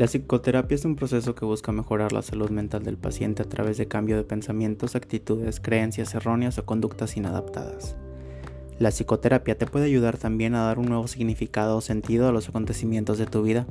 La 0.00 0.06
psicoterapia 0.06 0.76
es 0.76 0.86
un 0.86 0.96
proceso 0.96 1.34
que 1.34 1.44
busca 1.44 1.72
mejorar 1.72 2.14
la 2.14 2.22
salud 2.22 2.48
mental 2.48 2.82
del 2.82 2.96
paciente 2.96 3.42
a 3.42 3.44
través 3.44 3.76
de 3.76 3.86
cambio 3.86 4.16
de 4.16 4.24
pensamientos, 4.24 4.96
actitudes, 4.96 5.60
creencias 5.60 6.14
erróneas 6.14 6.56
o 6.56 6.64
conductas 6.64 7.18
inadaptadas. 7.18 7.96
La 8.78 8.92
psicoterapia 8.92 9.58
te 9.58 9.66
puede 9.66 9.84
ayudar 9.84 10.16
también 10.16 10.54
a 10.54 10.64
dar 10.64 10.78
un 10.78 10.86
nuevo 10.86 11.06
significado 11.06 11.76
o 11.76 11.80
sentido 11.82 12.26
a 12.26 12.32
los 12.32 12.48
acontecimientos 12.48 13.18
de 13.18 13.26
tu 13.26 13.42
vida 13.42 13.66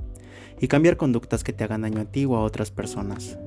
y 0.61 0.67
cambiar 0.67 0.97
conductas 0.97 1.43
que 1.43 1.51
te 1.51 1.63
hagan 1.63 1.81
daño 1.81 2.01
a 2.01 2.05
ti 2.05 2.25
o 2.25 2.35
a 2.35 2.43
otras 2.43 2.69
personas. 2.69 3.39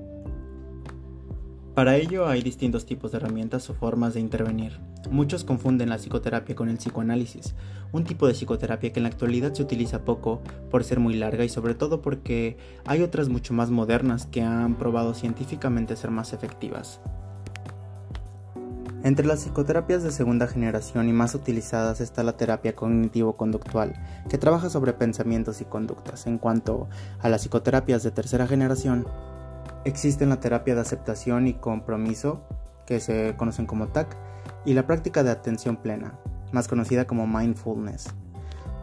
Para 1.75 1.97
ello 1.97 2.29
hay 2.29 2.43
distintos 2.43 2.85
tipos 2.85 3.13
de 3.13 3.17
herramientas 3.17 3.71
o 3.71 3.75
formas 3.75 4.13
de 4.13 4.21
intervenir. 4.21 4.79
Muchos 5.11 5.43
confunden 5.43 5.89
la 5.89 5.97
psicoterapia 5.97 6.55
con 6.55 6.69
el 6.69 6.77
psicoanálisis, 6.77 7.55
un 7.93 8.05
tipo 8.05 8.27
de 8.27 8.35
psicoterapia 8.35 8.93
que 8.93 8.99
en 8.99 9.05
la 9.05 9.09
actualidad 9.09 9.55
se 9.55 9.63
utiliza 9.63 10.05
poco 10.05 10.43
por 10.71 10.85
ser 10.85 11.01
muy 11.01 11.15
larga 11.15 11.47
y 11.47 11.49
sobre 11.49 11.75
todo 11.75 12.03
porque 12.03 12.59
hay 12.85 13.01
otras 13.01 13.31
mucho 13.31 13.55
más 13.55 13.71
modernas 13.71 14.27
que 14.27 14.43
han 14.43 14.75
probado 14.75 15.15
científicamente 15.15 15.97
ser 15.97 16.11
más 16.11 16.35
efectivas. 16.35 17.01
Entre 19.03 19.27
las 19.27 19.41
psicoterapias 19.41 20.03
de 20.03 20.13
segunda 20.13 20.47
generación 20.47 21.09
y 21.09 21.13
más 21.13 21.35
utilizadas 21.35 22.03
está 22.03 22.23
la 22.23 22.37
terapia 22.37 22.77
cognitivo-conductual, 22.77 23.95
que 24.29 24.39
trabaja 24.39 24.69
sobre 24.69 24.93
pensamientos 24.93 25.61
y 25.61 25.65
conductas. 25.65 26.27
En 26.27 26.39
cuanto 26.39 26.89
a 27.19 27.29
las 27.29 27.43
psicoterapias 27.43 28.05
de 28.05 28.13
tercera 28.13 28.47
generación, 28.47 29.07
Existen 29.85 30.29
la 30.29 30.39
terapia 30.39 30.77
de 30.77 30.81
aceptación 30.81 31.49
y 31.49 31.55
compromiso, 31.55 32.43
que 32.87 33.01
se 33.01 33.35
conocen 33.37 33.67
como 33.67 33.89
TAC, 33.89 34.17
y 34.65 34.75
la 34.75 34.87
práctica 34.87 35.25
de 35.25 35.31
atención 35.31 35.77
plena, 35.77 36.19
más 36.53 36.69
conocida 36.69 37.07
como 37.07 37.27
mindfulness. 37.27 38.07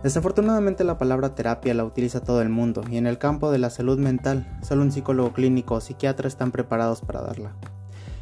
Desafortunadamente 0.03 0.83
la 0.83 0.97
palabra 0.97 1.35
terapia 1.35 1.73
la 1.73 1.85
utiliza 1.85 2.21
todo 2.21 2.41
el 2.41 2.49
mundo 2.49 2.83
y 2.89 2.97
en 2.97 3.05
el 3.05 3.17
campo 3.17 3.51
de 3.51 3.59
la 3.59 3.69
salud 3.69 3.97
mental 3.97 4.57
solo 4.61 4.81
un 4.81 4.93
psicólogo 4.93 5.33
clínico 5.33 5.75
o 5.75 5.81
psiquiatra 5.81 6.27
están 6.27 6.51
preparados 6.51 7.01
para 7.01 7.21
darla. 7.21 7.53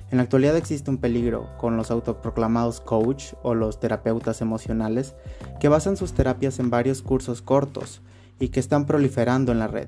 En 0.09 0.17
la 0.17 0.23
actualidad 0.23 0.55
existe 0.55 0.89
un 0.89 0.97
peligro 0.97 1.49
con 1.57 1.77
los 1.77 1.91
autoproclamados 1.91 2.79
coach 2.81 3.33
o 3.43 3.53
los 3.53 3.79
terapeutas 3.79 4.41
emocionales 4.41 5.15
que 5.59 5.69
basan 5.69 5.97
sus 5.97 6.13
terapias 6.13 6.59
en 6.59 6.71
varios 6.71 7.01
cursos 7.03 7.41
cortos 7.41 8.01
y 8.39 8.49
que 8.49 8.59
están 8.59 8.85
proliferando 8.85 9.51
en 9.51 9.59
la 9.59 9.67
red 9.67 9.87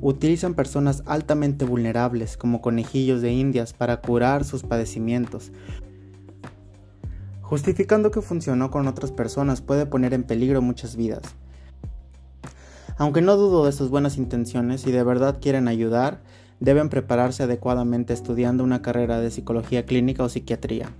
utilizan 0.00 0.54
personas 0.54 1.02
altamente 1.06 1.64
vulnerables 1.64 2.36
como 2.36 2.60
conejillos 2.60 3.20
de 3.20 3.32
indias 3.32 3.72
para 3.72 4.00
curar 4.00 4.44
sus 4.44 4.62
padecimientos. 4.62 5.52
Justificando 7.42 8.10
que 8.10 8.22
funcionó 8.22 8.70
con 8.70 8.86
otras 8.86 9.12
personas 9.12 9.60
puede 9.60 9.86
poner 9.86 10.14
en 10.14 10.24
peligro 10.24 10.62
muchas 10.62 10.96
vidas. 10.96 11.22
Aunque 12.96 13.22
no 13.22 13.36
dudo 13.36 13.64
de 13.64 13.72
sus 13.72 13.90
buenas 13.90 14.18
intenciones 14.18 14.86
y 14.86 14.92
de 14.92 15.02
verdad 15.02 15.38
quieren 15.40 15.68
ayudar, 15.68 16.20
deben 16.60 16.90
prepararse 16.90 17.42
adecuadamente 17.42 18.12
estudiando 18.12 18.62
una 18.62 18.82
carrera 18.82 19.20
de 19.20 19.30
psicología 19.30 19.86
clínica 19.86 20.22
o 20.22 20.28
psiquiatría. 20.28 20.90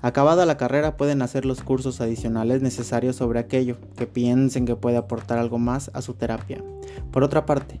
Acabada 0.00 0.46
la 0.46 0.56
carrera 0.56 0.96
pueden 0.96 1.22
hacer 1.22 1.44
los 1.44 1.62
cursos 1.62 2.00
adicionales 2.00 2.62
necesarios 2.62 3.16
sobre 3.16 3.40
aquello 3.40 3.78
que 3.96 4.06
piensen 4.06 4.66
que 4.66 4.76
puede 4.76 4.96
aportar 4.96 5.38
algo 5.38 5.58
más 5.58 5.90
a 5.94 6.02
su 6.02 6.14
terapia. 6.14 6.62
Por 7.10 7.24
otra 7.24 7.46
parte, 7.46 7.80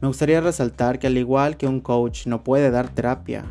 me 0.00 0.08
gustaría 0.08 0.40
resaltar 0.40 0.98
que 0.98 1.06
al 1.06 1.18
igual 1.18 1.56
que 1.56 1.66
un 1.66 1.80
coach 1.80 2.26
no 2.26 2.42
puede 2.42 2.70
dar 2.70 2.88
terapia, 2.88 3.44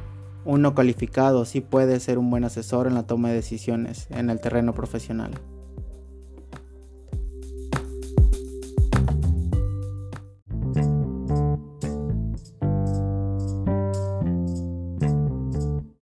uno 0.46 0.74
calificado 0.74 1.46
sí 1.46 1.62
puede 1.62 2.00
ser 2.00 2.18
un 2.18 2.32
buen 2.32 2.44
asesor 2.44 2.88
en 2.88 2.96
la 2.96 3.04
toma 3.04 3.30
de 3.30 3.36
decisiones 3.36 4.08
en 4.10 4.30
el 4.30 4.40
terreno 4.40 4.74
profesional. 4.74 5.32